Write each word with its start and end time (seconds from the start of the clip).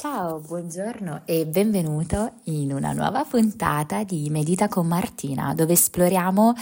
Ciao, 0.00 0.40
buongiorno 0.40 1.24
e 1.26 1.44
benvenuto 1.44 2.36
in 2.44 2.72
una 2.72 2.94
nuova 2.94 3.22
puntata 3.26 4.02
di 4.02 4.30
Medita 4.30 4.66
con 4.66 4.86
Martina, 4.86 5.52
dove 5.52 5.74
esploriamo 5.74 6.54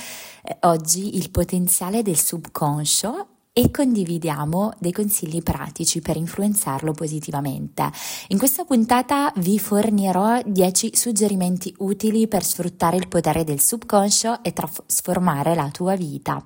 eh, 0.42 0.56
oggi 0.62 1.16
il 1.16 1.30
potenziale 1.30 2.02
del 2.02 2.18
subconscio 2.18 3.28
e 3.52 3.70
condividiamo 3.70 4.72
dei 4.80 4.90
consigli 4.90 5.40
pratici 5.40 6.00
per 6.00 6.16
influenzarlo 6.16 6.90
positivamente. 6.90 7.88
In 8.28 8.38
questa 8.38 8.64
puntata 8.64 9.32
vi 9.36 9.60
fornirò 9.60 10.40
10 10.44 10.96
suggerimenti 10.96 11.72
utili 11.78 12.26
per 12.26 12.42
sfruttare 12.42 12.96
il 12.96 13.06
potere 13.06 13.44
del 13.44 13.60
subconscio 13.60 14.42
e 14.42 14.52
trasformare 14.52 15.54
la 15.54 15.70
tua 15.70 15.94
vita. 15.94 16.44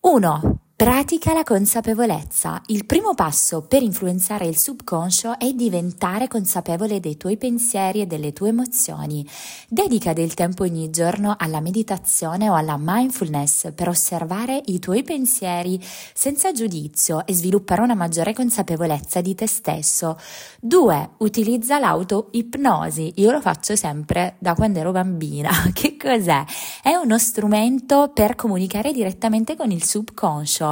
1. 0.00 0.59
Pratica 0.80 1.34
la 1.34 1.44
consapevolezza. 1.44 2.62
Il 2.68 2.86
primo 2.86 3.12
passo 3.12 3.60
per 3.60 3.82
influenzare 3.82 4.46
il 4.46 4.56
subconscio 4.56 5.38
è 5.38 5.52
diventare 5.52 6.26
consapevole 6.26 7.00
dei 7.00 7.18
tuoi 7.18 7.36
pensieri 7.36 8.00
e 8.00 8.06
delle 8.06 8.32
tue 8.32 8.48
emozioni. 8.48 9.22
Dedica 9.68 10.14
del 10.14 10.32
tempo 10.32 10.62
ogni 10.62 10.88
giorno 10.88 11.34
alla 11.38 11.60
meditazione 11.60 12.48
o 12.48 12.54
alla 12.54 12.78
mindfulness 12.78 13.72
per 13.74 13.90
osservare 13.90 14.58
i 14.64 14.78
tuoi 14.78 15.02
pensieri 15.02 15.78
senza 16.14 16.50
giudizio 16.52 17.26
e 17.26 17.34
sviluppare 17.34 17.82
una 17.82 17.94
maggiore 17.94 18.32
consapevolezza 18.32 19.20
di 19.20 19.34
te 19.34 19.46
stesso. 19.46 20.16
2. 20.62 21.10
Utilizza 21.18 21.78
l'auto-ipnosi. 21.78 23.12
Io 23.16 23.30
lo 23.30 23.42
faccio 23.42 23.76
sempre 23.76 24.36
da 24.38 24.54
quando 24.54 24.78
ero 24.78 24.92
bambina. 24.92 25.50
Che 25.74 25.98
cos'è? 25.98 26.42
È 26.82 26.94
uno 26.94 27.18
strumento 27.18 28.12
per 28.14 28.34
comunicare 28.34 28.92
direttamente 28.92 29.56
con 29.56 29.70
il 29.70 29.84
subconscio 29.84 30.68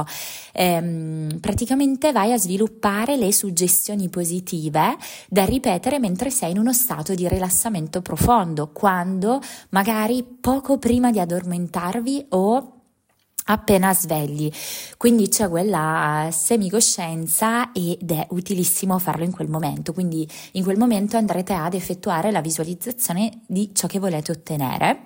ehm, 0.53 1.39
praticamente 1.39 2.11
vai 2.11 2.31
a 2.31 2.37
sviluppare 2.37 3.17
le 3.17 3.31
suggestioni 3.33 4.09
positive 4.09 4.97
da 5.27 5.45
ripetere 5.45 5.99
mentre 5.99 6.29
sei 6.29 6.51
in 6.51 6.59
uno 6.59 6.73
stato 6.73 7.13
di 7.13 7.27
rilassamento 7.27 8.01
profondo, 8.01 8.69
quando 8.71 9.41
magari 9.69 10.23
poco 10.23 10.77
prima 10.77 11.11
di 11.11 11.19
addormentarvi 11.19 12.25
o 12.29 12.73
appena 13.49 13.93
svegli. 13.93 14.51
Quindi 14.97 15.27
c'è 15.27 15.49
quella 15.49 16.29
semicoscienza 16.31 17.71
ed 17.71 18.09
è 18.11 18.27
utilissimo 18.29 18.97
farlo 18.99 19.23
in 19.23 19.31
quel 19.31 19.49
momento. 19.49 19.93
Quindi 19.93 20.27
in 20.53 20.63
quel 20.63 20.77
momento 20.77 21.17
andrete 21.17 21.53
ad 21.53 21.73
effettuare 21.73 22.31
la 22.31 22.41
visualizzazione 22.41 23.41
di 23.47 23.71
ciò 23.73 23.87
che 23.87 23.99
volete 23.99 24.31
ottenere. 24.31 25.01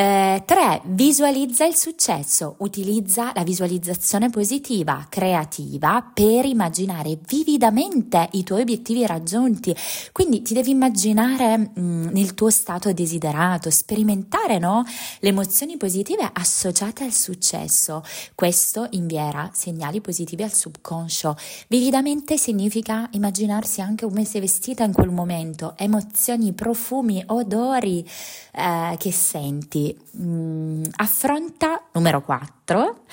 3. 0.00 0.42
Eh, 0.46 0.80
visualizza 0.84 1.66
il 1.66 1.74
successo. 1.74 2.54
Utilizza 2.58 3.32
la 3.34 3.42
visualizzazione 3.42 4.30
positiva, 4.30 5.06
creativa, 5.10 6.10
per 6.14 6.46
immaginare 6.46 7.18
vividamente 7.26 8.28
i 8.32 8.42
tuoi 8.42 8.62
obiettivi 8.62 9.04
raggiunti. 9.04 9.76
Quindi 10.12 10.40
ti 10.40 10.54
devi 10.54 10.70
immaginare 10.70 11.58
mh, 11.58 11.70
mm, 11.78 12.08
nel 12.12 12.32
tuo 12.32 12.48
stato 12.48 12.90
desiderato, 12.94 13.68
sperimentare 13.68 14.58
no? 14.58 14.84
le 15.18 15.28
emozioni 15.28 15.76
positive 15.76 16.30
associate 16.32 17.04
al 17.04 17.12
successo. 17.12 18.02
Questo 18.34 18.86
invierà 18.92 19.50
segnali 19.52 20.00
positivi 20.00 20.42
al 20.42 20.54
subconscio. 20.54 21.36
Vividamente 21.68 22.38
significa 22.38 23.06
immaginarsi 23.12 23.82
anche 23.82 24.06
come 24.06 24.24
sei 24.24 24.40
vestita 24.40 24.82
in 24.82 24.94
quel 24.94 25.10
momento, 25.10 25.74
emozioni, 25.76 26.54
profumi, 26.54 27.22
odori 27.26 28.08
eh, 28.52 28.96
che 28.96 29.12
senti 29.12 29.89
mh, 30.12 30.82
affronta 30.96 31.88
numero 31.92 32.22
4 32.22 33.04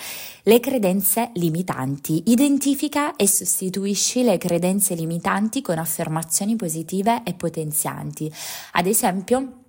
le 0.44 0.60
credenze 0.60 1.32
limitanti. 1.34 2.24
Identifica 2.28 3.16
e 3.16 3.28
sostituisci 3.28 4.24
le 4.24 4.38
credenze 4.38 4.96
limitanti 4.96 5.62
con 5.62 5.78
affermazioni 5.78 6.56
positive 6.56 7.22
e 7.24 7.34
potenzianti. 7.34 8.34
Ad 8.74 8.86
esempio, 8.86 9.64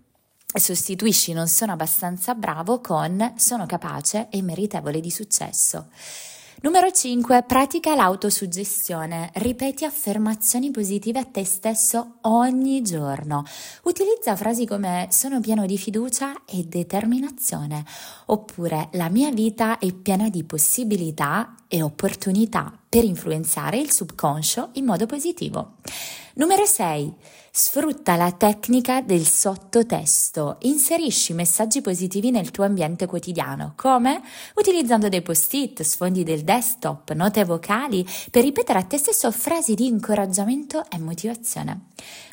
sostituisci 0.55 1.33
non 1.33 1.49
sono 1.49 1.73
abbastanza 1.73 2.35
bravo 2.35 2.81
con 2.81 3.35
sono 3.37 3.67
capace 3.67 4.29
e 4.31 4.41
meritevole 4.41 5.01
di 5.01 5.11
successo. 5.11 5.89
Numero 6.61 6.91
5. 6.91 7.45
Pratica 7.45 7.95
l'autosuggestione. 7.95 9.31
Ripeti 9.35 9.85
affermazioni 9.85 10.73
positive 10.73 11.21
a 11.21 11.25
te 11.25 11.45
stesso 11.45 12.17
ogni 12.23 12.83
giorno. 12.83 13.45
Utilizza 13.85 14.35
frasi 14.35 14.67
come 14.67 15.07
sono 15.11 15.39
pieno 15.39 15.67
di 15.67 15.79
fiducia 15.79 16.45
e 16.45 16.65
determinazione 16.65 17.85
oppure 18.27 18.89
la 18.95 19.09
mia 19.09 19.31
vita 19.31 19.79
è 19.79 19.93
piena 19.93 20.29
di 20.31 20.43
possibilità 20.43 21.55
e 21.69 21.81
opportunità 21.81 22.77
per 22.89 23.05
influenzare 23.05 23.79
il 23.79 23.93
subconscio 23.93 24.71
in 24.73 24.85
modo 24.85 25.07
positivo. 25.07 25.75
Numero 26.39 26.67
6. 26.67 27.15
Sfrutta 27.51 28.15
la 28.15 28.31
tecnica 28.31 29.01
del 29.01 29.27
sottotesto. 29.27 30.59
Inserisci 30.61 31.33
messaggi 31.33 31.81
positivi 31.81 32.31
nel 32.31 32.53
tuo 32.53 32.63
ambiente 32.63 33.07
quotidiano. 33.07 33.73
Come? 33.75 34.23
Utilizzando 34.55 35.09
dei 35.09 35.23
post-it, 35.23 35.83
sfondi 35.83 36.23
del 36.23 36.45
desktop, 36.45 37.11
note 37.15 37.45
vocali 37.45 38.07
per 38.31 38.45
ripetere 38.45 38.79
a 38.79 38.85
te 38.85 38.99
stesso 38.99 39.33
frasi 39.33 39.75
di 39.75 39.87
incoraggiamento 39.87 40.85
e 40.89 41.01
motivazione. 41.01 41.87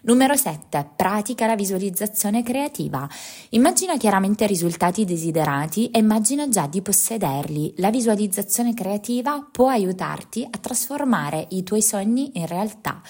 Numero 0.03 0.35
7. 0.35 0.91
Pratica 0.95 1.47
la 1.47 1.55
visualizzazione 1.55 2.44
creativa. 2.44 3.09
Immagina 3.49 3.97
chiaramente 3.97 4.44
i 4.44 4.47
risultati 4.47 5.03
desiderati 5.05 5.89
e 5.89 5.97
immagina 5.97 6.47
già 6.47 6.67
di 6.67 6.83
possederli. 6.83 7.73
La 7.77 7.89
visualizzazione 7.89 8.75
creativa 8.75 9.44
può 9.51 9.69
aiutarti 9.69 10.47
a 10.47 10.59
trasformare 10.59 11.47
i 11.49 11.63
tuoi 11.63 11.81
sogni 11.81 12.29
in 12.35 12.45
realtà, 12.45 13.01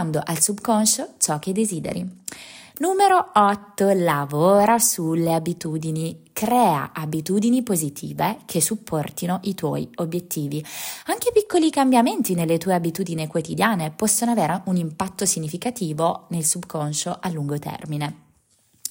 comunicando 0.00 0.22
al 0.24 0.40
subconscio 0.40 1.14
ciò 1.18 1.38
che 1.38 1.52
desideri. 1.52 2.18
Numero 2.78 3.32
8. 3.34 3.90
Lavora 3.90 4.78
sulle 4.78 5.34
abitudini. 5.34 6.22
Crea 6.32 6.92
abitudini 6.94 7.62
positive 7.62 8.38
che 8.46 8.62
supportino 8.62 9.40
i 9.42 9.54
tuoi 9.54 9.86
obiettivi. 9.96 10.64
Anche 11.06 11.30
piccoli 11.32 11.70
cambiamenti 11.70 12.34
nelle 12.34 12.56
tue 12.56 12.72
abitudini 12.72 13.26
quotidiane 13.26 13.90
possono 13.90 14.30
avere 14.30 14.62
un 14.64 14.76
impatto 14.76 15.26
significativo 15.26 16.26
nel 16.30 16.44
subconscio 16.44 17.18
a 17.20 17.28
lungo 17.28 17.58
termine. 17.58 18.28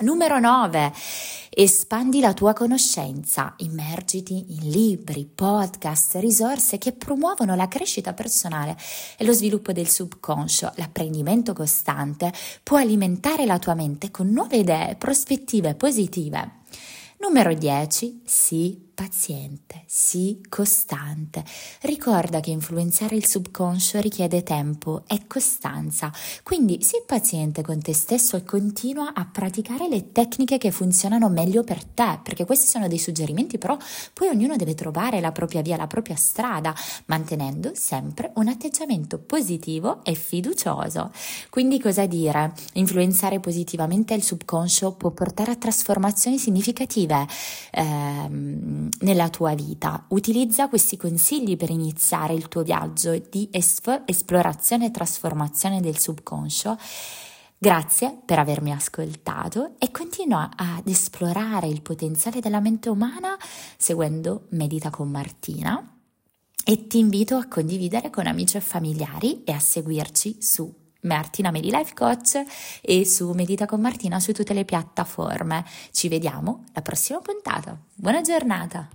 Numero 0.01 0.39
9. 0.39 0.93
Espandi 1.61 2.21
la 2.21 2.33
tua 2.33 2.53
conoscenza, 2.53 3.53
immergiti 3.57 4.45
in 4.47 4.69
libri, 4.69 5.25
podcast, 5.25 6.15
risorse 6.15 6.77
che 6.77 6.93
promuovono 6.93 7.53
la 7.53 7.67
crescita 7.67 8.13
personale 8.13 8.77
e 9.17 9.25
lo 9.25 9.33
sviluppo 9.33 9.73
del 9.73 9.89
subconscio. 9.89 10.71
L'apprendimento 10.75 11.51
costante 11.51 12.31
può 12.63 12.77
alimentare 12.77 13.45
la 13.45 13.59
tua 13.59 13.73
mente 13.73 14.09
con 14.09 14.29
nuove 14.29 14.55
idee, 14.55 14.95
prospettive 14.95 15.75
positive. 15.75 16.58
Numero 17.21 17.53
10. 17.53 18.21
Sii 18.23 18.89
paziente, 18.99 19.83
sii 19.85 20.41
costante. 20.49 21.45
Ricorda 21.83 22.41
che 22.41 22.49
influenzare 22.49 23.15
il 23.15 23.25
subconscio 23.25 24.01
richiede 24.01 24.43
tempo 24.43 25.03
e 25.07 25.21
costanza, 25.25 26.11
quindi 26.43 26.83
sii 26.83 27.03
paziente 27.05 27.61
con 27.61 27.81
te 27.81 27.93
stesso 27.93 28.35
e 28.35 28.43
continua 28.43 29.13
a 29.13 29.25
praticare 29.25 29.87
le 29.87 30.11
tecniche 30.11 30.57
che 30.57 30.71
funzionano 30.71 31.29
meglio 31.29 31.63
per 31.63 31.81
te, 31.85 32.19
perché 32.21 32.43
questi 32.43 32.67
sono 32.67 32.89
dei 32.89 32.97
suggerimenti, 32.97 33.57
però 33.57 33.77
poi 34.13 34.27
ognuno 34.27 34.57
deve 34.57 34.75
trovare 34.75 35.21
la 35.21 35.31
propria 35.31 35.61
via, 35.61 35.77
la 35.77 35.87
propria 35.87 36.17
strada, 36.17 36.75
mantenendo 37.05 37.71
sempre 37.75 38.31
un 38.35 38.49
atteggiamento 38.49 39.17
positivo 39.17 40.03
e 40.03 40.13
fiducioso. 40.13 41.11
Quindi 41.49 41.79
cosa 41.79 42.05
dire? 42.05 42.53
Influenzare 42.73 43.39
positivamente 43.39 44.13
il 44.13 44.23
subconscio 44.23 44.91
può 44.91 45.11
portare 45.11 45.51
a 45.51 45.55
trasformazioni 45.55 46.37
significative. 46.37 47.08
Ehm, 47.71 48.89
nella 49.01 49.29
tua 49.29 49.53
vita. 49.53 50.05
Utilizza 50.09 50.67
questi 50.67 50.97
consigli 50.97 51.57
per 51.57 51.69
iniziare 51.69 52.33
il 52.33 52.47
tuo 52.47 52.63
viaggio 52.63 53.17
di 53.29 53.47
es- 53.51 53.81
esplorazione 54.05 54.87
e 54.87 54.91
trasformazione 54.91 55.79
del 55.81 55.97
subconscio. 55.97 56.77
Grazie 57.57 58.17
per 58.25 58.39
avermi 58.39 58.71
ascoltato 58.71 59.71
e 59.79 59.91
continua 59.91 60.51
ad 60.55 60.87
esplorare 60.87 61.67
il 61.67 61.81
potenziale 61.81 62.39
della 62.39 62.61
mente 62.61 62.87
umana 62.87 63.37
seguendo 63.77 64.45
Medita 64.51 64.89
con 64.89 65.09
Martina 65.09 65.95
e 66.63 66.87
ti 66.87 66.99
invito 66.99 67.35
a 67.35 67.47
condividere 67.47 68.09
con 68.09 68.27
amici 68.27 68.55
e 68.55 68.61
familiari 68.61 69.43
e 69.43 69.51
a 69.51 69.59
seguirci 69.59 70.37
su 70.39 70.73
Martina 71.01 71.51
Medi 71.51 71.71
Life 71.71 71.93
Coach 71.93 72.43
e 72.81 73.05
su 73.05 73.31
Medita 73.31 73.65
con 73.65 73.81
Martina 73.81 74.19
su 74.19 74.31
tutte 74.33 74.53
le 74.53 74.65
piattaforme. 74.65 75.65
Ci 75.91 76.07
vediamo 76.07 76.63
alla 76.73 76.81
prossima 76.81 77.19
puntata. 77.19 77.77
Buona 77.95 78.21
giornata! 78.21 78.89